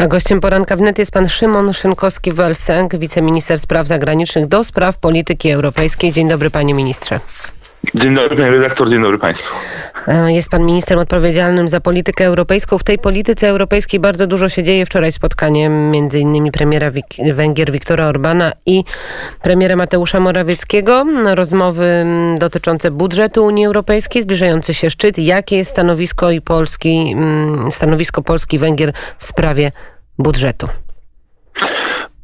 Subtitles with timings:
[0.00, 6.12] A gościem poranka wnet jest pan Szymon Szynkowski-Welsenk, wiceminister spraw zagranicznych do spraw polityki europejskiej.
[6.12, 7.20] Dzień dobry panie ministrze.
[7.94, 9.54] Dzień dobry, panie redaktor, dzień dobry państwu.
[10.08, 12.78] E, jest pan ministrem odpowiedzialnym za politykę europejską.
[12.78, 14.86] W tej polityce europejskiej bardzo dużo się dzieje.
[14.86, 18.84] Wczoraj spotkanie między innymi premiera Wik- Węgier Viktora Orbana i
[19.42, 21.04] premiera Mateusza Morawieckiego.
[21.34, 25.18] Rozmowy mm, dotyczące budżetu Unii Europejskiej, zbliżający się szczyt.
[25.18, 29.72] Jakie jest stanowisko i Polski, mm, stanowisko Polski Węgier w sprawie
[30.22, 30.68] budżetu?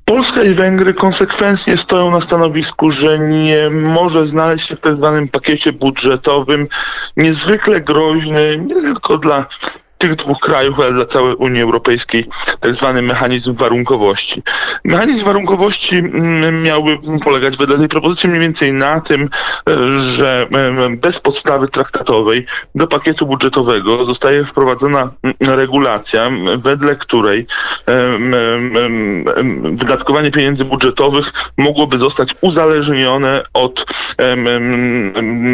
[0.05, 5.29] Polska i Węgry konsekwentnie stoją na stanowisku, że nie może znaleźć się w tak zwanym
[5.29, 6.69] pakiecie budżetowym
[7.17, 9.47] niezwykle groźny nie tylko dla
[9.99, 12.29] tych dwóch krajów, ale dla całej Unii Europejskiej
[12.61, 14.43] tak zwany mechanizm warunkowości.
[14.85, 19.29] Mechanizm warunkowości mm, miałby polegać wedle tej propozycji mniej więcej na tym,
[19.69, 27.47] e, że em, bez podstawy traktatowej do pakietu budżetowego zostaje wprowadzona mm, regulacja, wedle której
[27.87, 28.35] em,
[29.77, 33.87] wydatkowanie pieniędzy budżetowych mogłoby zostać uzależnione od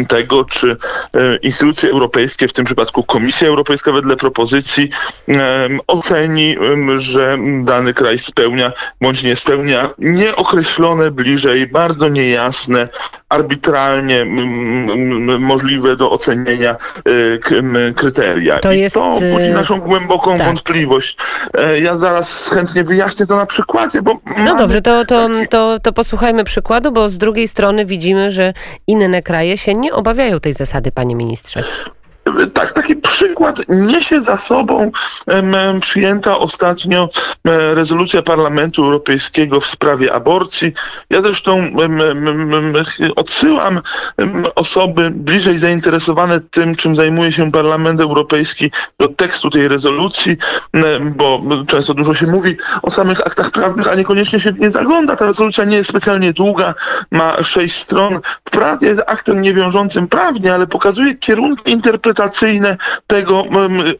[0.07, 4.32] tego, czy e, instytucje europejskie, w tym przypadku Komisja Europejska wedle propozycji,
[5.27, 6.55] em, oceni,
[6.95, 12.87] że dany kraj spełnia bądź nie spełnia nieokreślone bliżej, bardzo niejasne,
[13.29, 14.25] arbitralnie
[15.39, 16.75] możliwe do ocenienia
[17.51, 18.59] m, kryteria.
[18.59, 20.47] To I jest, to budzi y, naszą głęboką tak.
[20.47, 21.17] wątpliwość.
[21.57, 25.93] E, Ja zaraz chętnie wyjaśnię to na przykładzie, bo No dobrze, to, to, to, to
[25.93, 28.53] posłuchajmy przykładu, bo z drugiej strony widzimy, że
[28.87, 31.63] inne kraje się nie obawiają tej zasady, panie ministrze.
[32.53, 34.91] Tak, taki przykład niesie za sobą
[35.81, 37.09] przyjęta ostatnio
[37.73, 40.73] rezolucja Parlamentu Europejskiego w sprawie aborcji.
[41.09, 41.67] Ja zresztą
[43.15, 43.81] odsyłam
[44.55, 50.37] osoby bliżej zainteresowane tym, czym zajmuje się Parlament Europejski do tekstu tej rezolucji,
[51.01, 55.15] bo często dużo się mówi o samych aktach prawnych, a niekoniecznie się w nie zagląda.
[55.15, 56.73] Ta rezolucja nie jest specjalnie długa,
[57.11, 58.19] ma sześć stron.
[58.47, 61.71] Wprawdzie jest aktem niewiążącym prawnie, ale pokazuje kierunki
[62.23, 63.45] interpretacyjne tego,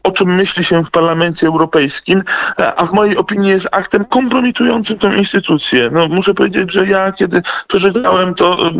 [0.02, 2.22] o czym myśli się w Parlamencie Europejskim,
[2.58, 5.90] e, a w mojej opinii jest aktem kompromitującym tę instytucję.
[5.92, 8.70] No, muszę powiedzieć, że ja kiedy przeczytałem to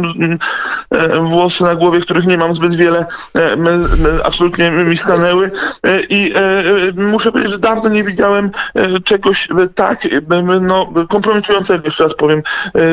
[0.90, 3.06] e, włosy na głowie, których nie mam zbyt wiele,
[4.24, 5.50] absolutnie mi stanęły
[5.82, 6.34] e, i
[6.96, 8.50] muszę powiedzieć, że dawno nie widziałem
[9.04, 10.08] czegoś tak
[10.60, 12.42] no, kompromitującego, jeszcze raz powiem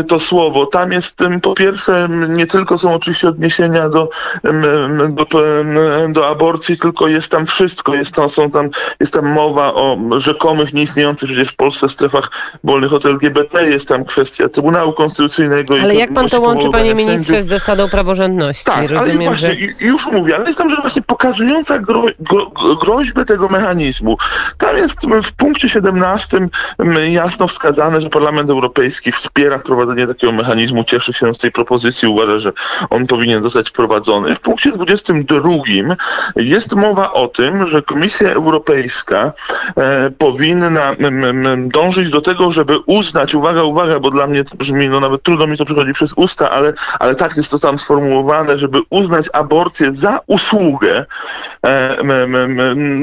[0.07, 0.65] to słowo.
[0.65, 4.09] Tam jest po pierwsze nie tylko są oczywiście odniesienia do,
[5.09, 5.61] do,
[6.03, 7.95] em, do aborcji, tylko jest tam wszystko.
[7.95, 8.69] Jest tam, są tam,
[8.99, 12.31] jest tam mowa o rzekomych nieistniejących przecież w Polsce strefach
[12.63, 15.77] wolnych od LGBT, jest tam kwestia Trybunału Konstytucyjnego.
[15.77, 17.45] i Ale jak pan to łączy, panie ministrze, sędziów.
[17.45, 18.65] z zasadą praworządności?
[18.65, 19.85] Tak, ale Rozumiem, właśnie, że...
[19.85, 24.17] już mówię, ale jest tam, że właśnie pokazująca gro, gro, groźbę tego mechanizmu.
[24.57, 26.37] Tam jest w punkcie 17
[26.79, 32.07] m, jasno wskazane, że Parlament Europejski wspiera wprowadzenie takiego mechanizmu, cieszy się z tej propozycji,
[32.07, 32.51] uważa, że
[32.89, 34.35] on powinien zostać wprowadzony.
[34.35, 35.39] W punkcie 22
[36.35, 39.33] jest mowa o tym, że Komisja Europejska
[39.77, 40.95] e, powinna
[41.57, 45.47] dążyć do tego, żeby uznać, uwaga, uwaga, bo dla mnie to brzmi, no nawet trudno
[45.47, 49.93] mi to przychodzi przez usta, ale, ale tak jest to tam sformułowane, żeby uznać aborcję
[49.93, 51.05] za usługę
[51.65, 51.97] e,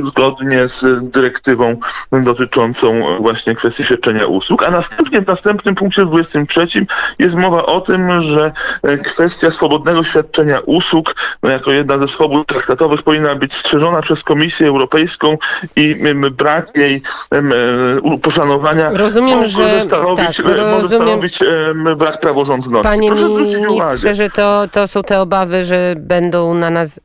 [0.03, 1.77] zgodnie z dyrektywą
[2.13, 6.87] dotyczącą właśnie kwestii świadczenia usług, a następnie w następnym punkcie 23
[7.19, 8.53] jest mowa o tym, że
[8.83, 14.23] e, kwestia swobodnego świadczenia usług no, jako jedna ze swobód traktatowych powinna być strzeżona przez
[14.23, 15.39] Komisję Europejską
[15.77, 15.97] i
[16.31, 17.03] brak jej
[17.33, 21.03] e, poszanowania Rozumiem, może że- stanowić, tak, e, może rozumiem.
[21.09, 22.89] stanowić em, brak praworządności.
[22.89, 23.67] Panie Proszę uwagę.
[23.67, 27.01] ministrze, że to, to są te obawy, że będą na nas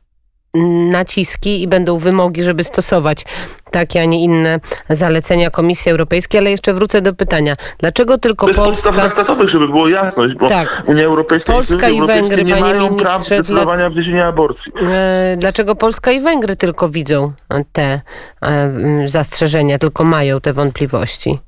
[0.90, 3.24] naciski i będą wymogi, żeby stosować
[3.74, 7.54] takie, a nie inne zalecenia Komisji Europejskiej, ale jeszcze wrócę do pytania.
[7.78, 9.02] Dlaczego tylko Bez podstaw Polska...
[9.02, 10.82] traktatowych, żeby było jasność, bo Tak.
[10.86, 14.72] Unia Europejska Polska i europejskie Węgry, nie panie mają praw ministrze, decydowania w dziedzinie aborcji.
[14.92, 17.32] E, Dlaczego Polska i Węgry tylko widzą
[17.72, 18.00] te
[18.42, 18.70] e,
[19.08, 21.38] zastrzeżenia, tylko mają te wątpliwości?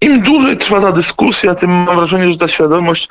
[0.00, 3.08] Im dłużej trwa ta dyskusja, tym mam wrażenie, że ta świadomość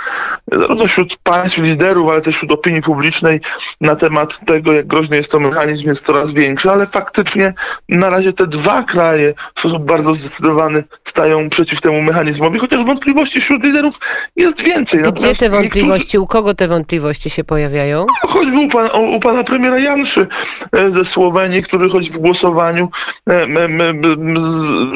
[0.52, 3.42] zarówno wśród państw liderów, ale też wśród opinii publicznej
[3.82, 7.54] na temat tego, jak groźny jest to mechanizm, jest coraz większa, ale faktycznie
[7.90, 13.42] na razie te dwa kraje w sposób bardzo zdecydowany stają przeciw temu mechanizmowi, chociaż wątpliwości
[13.42, 14.00] wśród liderów
[14.36, 15.00] jest więcej.
[15.00, 16.20] Gdzie Natomiast te wątpliwości, niektórzy...
[16.20, 18.06] u kogo te wątpliwości się pojawiają?
[18.28, 20.28] Choćby u, pan, u pana premiera Janszy
[20.72, 22.90] e, ze Słowenii, który choć w głosowaniu
[23.30, 23.48] e,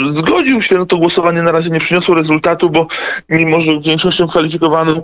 [0.07, 2.87] zgodził się, no to głosowanie na razie nie przyniosło rezultatu, bo
[3.29, 5.03] mimo, że większością kwalifikowaną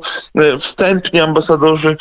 [0.59, 1.97] wstępnie ambasadorzy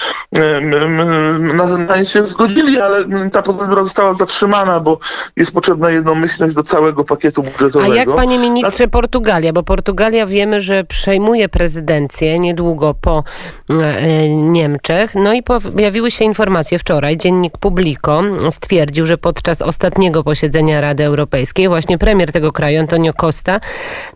[1.55, 4.99] na, na nie się zgodzili, ale ta procedura została zatrzymana, bo
[5.37, 7.93] jest potrzebna jednomyślność do całego pakietu budżetowego.
[7.93, 9.53] A jak, panie ministrze, Portugalia?
[9.53, 13.25] Bo Portugalia wiemy, że przejmuje prezydencję niedługo po
[13.71, 15.15] e, Niemczech.
[15.15, 17.17] No i pojawiły się informacje wczoraj.
[17.17, 23.61] Dziennik Publico stwierdził, że podczas ostatniego posiedzenia Rady Europejskiej właśnie premier tego kraju, Antonio Costa,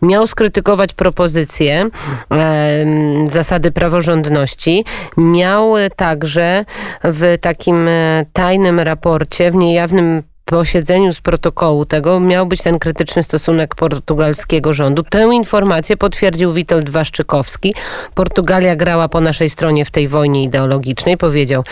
[0.01, 0.48] miał skrytykować
[0.93, 1.89] propozycję
[2.31, 2.85] e,
[3.31, 4.85] zasady praworządności.
[5.17, 6.65] Miał także
[7.03, 13.23] w takim e, tajnym raporcie, w niejawnym posiedzeniu z protokołu tego miał być ten krytyczny
[13.23, 15.03] stosunek portugalskiego rządu.
[15.03, 17.73] Tę informację potwierdził Witold Waszczykowski.
[18.13, 21.63] Portugalia grała po naszej stronie w tej wojnie ideologicznej, powiedział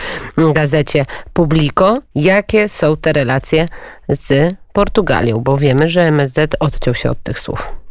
[0.53, 2.01] gazecie Publico.
[2.15, 3.68] Jakie są te relacje
[4.09, 5.39] z Portugalią?
[5.39, 7.87] Bo wiemy, że MSZ odciął się od tych słów.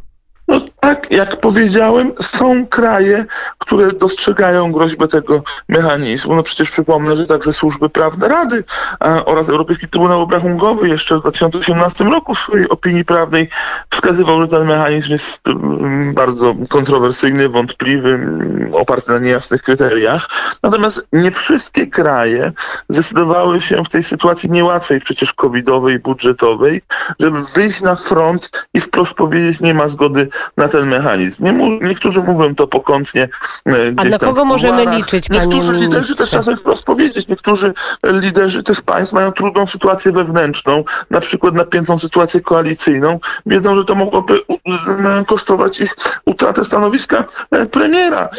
[0.87, 3.25] Tak, jak powiedziałem, są kraje,
[3.57, 6.35] które dostrzegają groźbę tego mechanizmu.
[6.35, 8.63] No przecież przypomnę, że także służby prawne Rady
[8.99, 13.49] a, oraz Europejski Trybunał Obrachunkowy jeszcze w 2018 roku w swojej opinii prawnej
[13.89, 20.29] wskazywał, że ten mechanizm jest um, bardzo kontrowersyjny, wątpliwy, um, oparty na niejasnych kryteriach.
[20.63, 22.51] Natomiast nie wszystkie kraje
[22.89, 26.81] zdecydowały się w tej sytuacji niełatwej, przecież covidowej, budżetowej,
[27.19, 31.43] żeby wyjść na front i wprost powiedzieć, nie ma zgody na ten mechanizm.
[31.43, 33.29] Nie, niektórzy mówią to pokątnie.
[33.67, 38.63] E, A na kogo możemy liczyć, panie Niektórzy liderzy też czasem wprost powiedzieć, niektórzy liderzy
[38.63, 43.19] tych państw mają trudną sytuację wewnętrzną, na przykład napiętą sytuację koalicyjną.
[43.45, 44.39] Wiedzą, że to mogłoby
[45.27, 45.95] kosztować ich
[46.25, 48.29] utratę stanowiska e, premiera.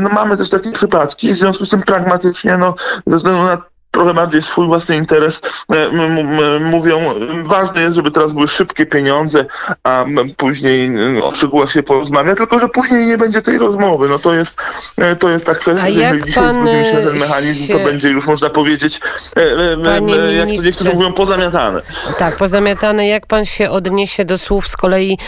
[0.00, 2.74] No, mamy też takie przypadki, w związku z tym pragmatycznie, no,
[3.06, 5.40] ze względu na trochę bardziej swój własny interes
[5.72, 7.00] e, mówią,
[7.44, 9.44] ważne jest, żeby teraz były szybkie pieniądze,
[9.84, 10.04] a
[10.36, 10.90] później
[11.22, 14.08] o szczegółach się porozmawia, tylko że później nie będzie tej rozmowy.
[14.08, 14.58] No to jest,
[14.98, 18.26] e, to jest tak kwestia, jeżeli dzisiaj zgodzimy się na ten mechanizm, to będzie już
[18.26, 19.00] można powiedzieć,
[19.36, 21.82] e, jak to niektórzy mówią, pozamiatane.
[22.18, 23.06] Tak, pozamiatane.
[23.06, 25.18] Jak pan się odniesie do słów z kolei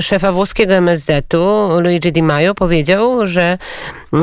[0.00, 3.58] szefa włoskiego MSZ-u, Luigi Di Maio, powiedział, że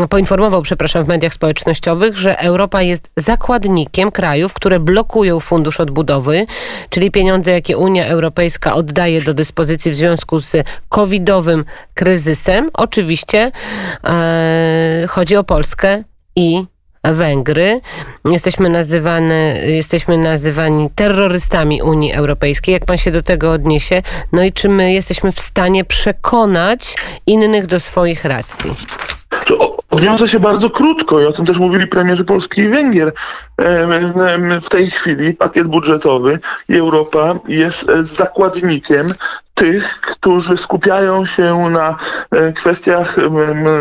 [0.09, 6.45] poinformował, przepraszam, w mediach społecznościowych, że Europa jest zakładnikiem krajów, które blokują fundusz odbudowy,
[6.89, 10.55] czyli pieniądze, jakie Unia Europejska oddaje do dyspozycji w związku z
[10.89, 12.69] covidowym kryzysem.
[12.73, 13.51] Oczywiście
[14.03, 16.03] e, chodzi o Polskę
[16.35, 16.63] i
[17.03, 17.79] Węgry.
[18.25, 22.73] Jesteśmy, nazywane, jesteśmy nazywani terrorystami Unii Europejskiej.
[22.73, 24.01] Jak pan się do tego odniesie?
[24.31, 26.95] No i czy my jesteśmy w stanie przekonać
[27.27, 28.71] innych do swoich racji?
[29.99, 33.13] Odniosę się bardzo krótko i o tym też mówili premierzy Polski i Węgier.
[34.61, 39.13] W tej chwili pakiet budżetowy Europa jest e, zakładnikiem
[39.59, 41.95] tych, którzy skupiają się na
[42.31, 43.15] e, kwestiach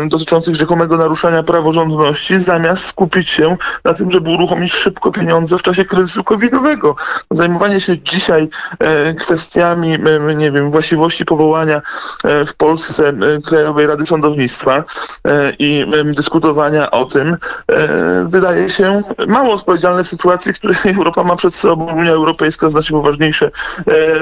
[0.07, 5.85] dotyczących rzekomego naruszania praworządności, zamiast skupić się na tym, żeby uruchomić szybko pieniądze w czasie
[5.85, 6.95] kryzysu covidowego.
[7.31, 8.49] Zajmowanie się dzisiaj
[8.79, 9.97] e, kwestiami,
[10.35, 11.81] nie wiem, właściwości powołania
[12.23, 13.13] e, w Polsce
[13.45, 14.83] Krajowej Rady Sądownictwa
[15.59, 17.37] i dyskutowania o tym
[18.25, 22.97] wydaje się mało odpowiedzialne w sytuacji, w której Europa ma przed sobą Unia Europejska znacznie
[22.97, 23.51] poważniejsze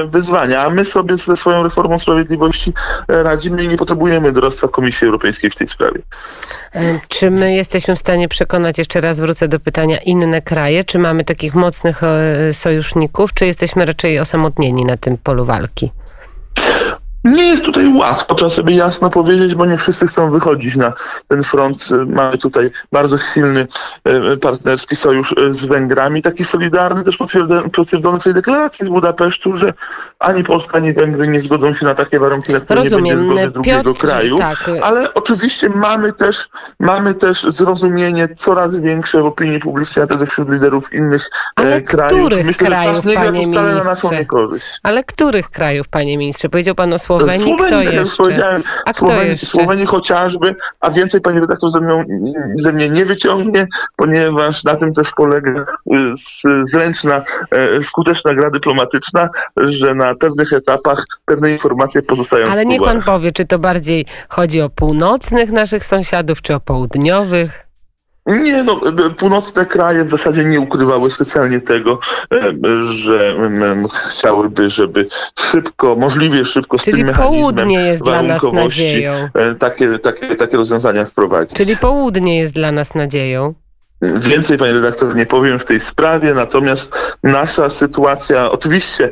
[0.05, 2.73] wyzwania, a my sobie ze swoją reformą sprawiedliwości
[3.07, 6.01] e, radzimy i nie potrzebujemy doradztwa Komisji Europejskiej w tej sprawie.
[6.75, 10.83] E, czy my jesteśmy w stanie przekonać, jeszcze raz wrócę do pytania, inne kraje?
[10.83, 15.91] Czy mamy takich mocnych e, sojuszników, czy jesteśmy raczej osamotnieni na tym polu walki?
[17.23, 20.93] Nie jest tutaj łatwo, trzeba sobie jasno powiedzieć, bo nie wszyscy chcą wychodzić na
[21.27, 21.89] ten front.
[22.07, 23.67] Mamy tutaj bardzo silny
[24.03, 27.17] e, partnerski sojusz e, z Węgrami, taki solidarny, też
[27.73, 29.73] potwierdzony w tej deklaracji z Budapesztu, że
[30.19, 33.03] ani Polska, ani Węgry nie zgodzą się na takie warunki, na które Rozumiem.
[33.05, 34.37] nie będzie zgody drugiego Piotr, kraju.
[34.37, 34.69] Tak.
[34.83, 36.49] Ale oczywiście mamy też,
[36.79, 41.81] mamy też zrozumienie coraz większe w opinii publicznej, a także wśród liderów innych e, Ale
[41.81, 42.19] krajów.
[42.19, 44.79] Których Myślę, krajów, że czas nie gra wcale na naszą niekorzyść.
[44.83, 46.49] Ale których krajów, panie ministrze?
[46.49, 48.23] Powiedział pan o Słowenii, Słowenii kto jeszcze?
[48.23, 49.47] Powiedziałem, A kto Słowenii, jeszcze?
[49.47, 52.03] Słowenii chociażby, a więcej pani redaktor ze, mną,
[52.57, 55.63] ze mnie nie wyciągnie, ponieważ na tym też polega
[56.63, 63.03] zręczna, e, skuteczna gra dyplomatyczna, że na pewnych etapach pewne informacje pozostają Ale niech pan
[63.03, 67.66] powie, czy to bardziej chodzi o północnych naszych sąsiadów, czy o południowych?
[68.27, 68.81] Nie, no,
[69.17, 71.99] północne kraje w zasadzie nie ukrywały specjalnie tego,
[72.89, 73.35] że
[74.09, 75.07] chciałyby, żeby
[75.39, 79.29] szybko, możliwie szybko z Czyli tym południe jest dla nas nadzieją.
[79.59, 81.57] Takie, takie, takie rozwiązania wprowadzić.
[81.57, 83.53] Czyli południe jest dla nas nadzieją.
[84.01, 89.09] Więcej, panie redaktor, nie powiem w tej sprawie, natomiast nasza sytuacja, oczywiście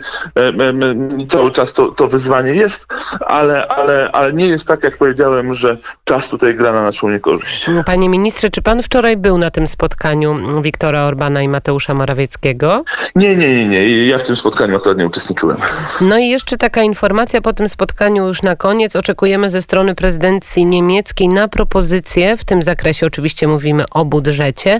[1.28, 2.88] cały czas to, to wyzwanie jest,
[3.20, 7.70] ale, ale, ale nie jest tak, jak powiedziałem, że czas tutaj gra na naszą niekorzyść.
[7.86, 12.84] Panie ministrze, czy pan wczoraj był na tym spotkaniu Wiktora Orbana i Mateusza Morawieckiego?
[13.16, 14.06] Nie, nie, nie, nie.
[14.08, 15.58] Ja w tym spotkaniu akurat nie uczestniczyłem.
[16.02, 18.96] No i jeszcze taka informacja po tym spotkaniu już na koniec.
[18.96, 24.75] Oczekujemy ze strony prezydencji niemieckiej na propozycje, w tym zakresie oczywiście mówimy o budżecie,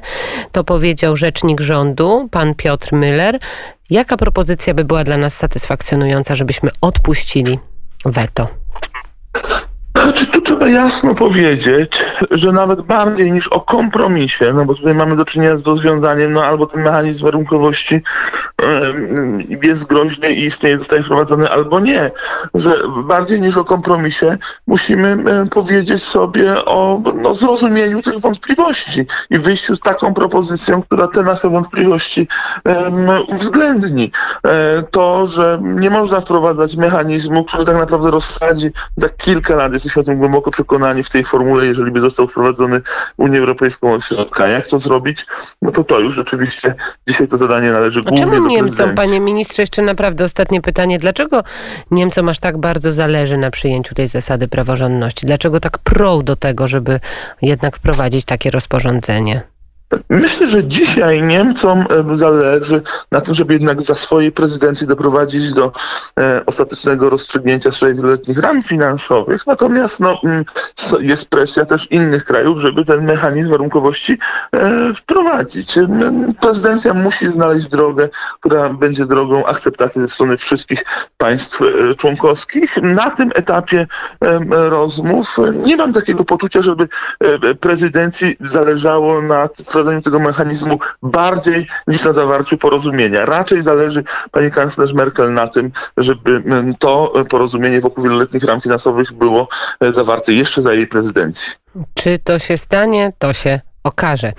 [0.52, 3.38] to powiedział rzecznik rządu, pan Piotr Müller.
[3.90, 7.60] Jaka propozycja by była dla nas satysfakcjonująca, żebyśmy odpuścili
[8.06, 8.48] weto?
[10.06, 15.16] Znaczy, tu trzeba jasno powiedzieć, że nawet bardziej niż o kompromisie, no bo tutaj mamy
[15.16, 18.02] do czynienia z rozwiązaniem, no albo ten mechanizm warunkowości
[19.62, 22.12] jest groźny i istnieje, zostaje wprowadzony, albo nie.
[22.54, 22.76] Że
[23.08, 25.18] bardziej niż o kompromisie musimy
[25.50, 31.50] powiedzieć sobie o no, zrozumieniu tych wątpliwości i wyjściu z taką propozycją, która te nasze
[31.50, 32.28] wątpliwości
[32.66, 34.12] um, uwzględni.
[34.46, 39.95] E, to, że nie można wprowadzać mechanizmu, który tak naprawdę rozsadzi za kilka lat, jesteśmy
[39.98, 42.82] o tym głęboko przekonani w tej formule, jeżeli by został wprowadzony
[43.18, 44.48] Unię Europejską od środka.
[44.48, 45.26] Jak to zrobić?
[45.62, 46.76] No to to już rzeczywiście
[47.08, 50.98] dzisiaj to zadanie należy głównie Czemu Niemcom, panie ministrze, jeszcze naprawdę ostatnie pytanie.
[50.98, 51.44] Dlaczego
[51.92, 55.26] Niemcom aż tak bardzo zależy na przyjęciu tej zasady praworządności?
[55.26, 57.00] Dlaczego tak prą do tego, żeby
[57.42, 59.55] jednak wprowadzić takie rozporządzenie?
[60.10, 61.80] Myślę, że dzisiaj Niemcom
[62.12, 65.72] e, zależy na tym, żeby jednak za swojej prezydencji doprowadzić do
[66.20, 69.48] e, ostatecznego rozstrzygnięcia swoich wieloletnich ram finansowych.
[69.48, 70.46] Natomiast no, mm,
[71.00, 74.18] jest presja też innych krajów, żeby ten mechanizm warunkowości
[74.52, 75.80] e, wprowadzić.
[76.42, 78.10] Prezydencja musi znaleźć drogę,
[78.40, 80.84] która będzie drogą akceptacji ze strony wszystkich
[81.18, 81.60] państw
[81.98, 82.78] członkowskich.
[82.78, 83.88] Na tym etapie
[84.50, 86.88] rozmów nie mam takiego poczucia, żeby
[87.60, 89.50] prezydencji zależało na
[89.86, 93.26] wprowadzeniu tego mechanizmu bardziej niż na zawarciu porozumienia.
[93.26, 96.44] Raczej zależy pani kanclerz Merkel na tym, żeby
[96.80, 99.48] to porozumienie wokół wieloletnich ram finansowych było
[99.80, 101.52] e, zawarte jeszcze za jej prezydencji.
[101.94, 103.14] Czy to się stanie?
[103.20, 104.34] To się okaże.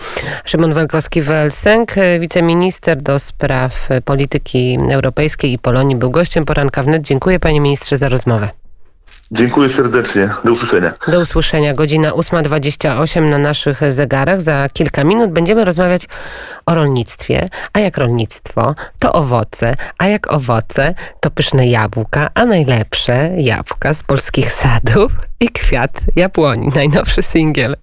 [0.44, 1.86] Szymon Welkowski-Welsenk,
[2.20, 7.02] wiceminister do spraw polityki europejskiej i Polonii, był gościem poranka wnet.
[7.02, 8.65] Dziękuję panie ministrze za rozmowę.
[9.30, 10.30] Dziękuję serdecznie.
[10.44, 10.92] Do usłyszenia.
[11.08, 11.74] Do usłyszenia.
[11.74, 14.42] Godzina 8.28 na naszych zegarach.
[14.42, 16.08] Za kilka minut będziemy rozmawiać
[16.66, 17.46] o rolnictwie.
[17.72, 19.74] A jak rolnictwo, to owoce.
[19.98, 22.30] A jak owoce, to pyszne jabłka.
[22.34, 26.68] A najlepsze jabłka z polskich sadów i kwiat jabłoni.
[26.74, 27.76] Najnowszy singiel